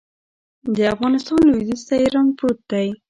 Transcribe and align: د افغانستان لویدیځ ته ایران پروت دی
د 0.75 0.77
افغانستان 0.93 1.39
لویدیځ 1.51 1.81
ته 1.87 1.95
ایران 2.03 2.27
پروت 2.37 2.59
دی 2.71 2.87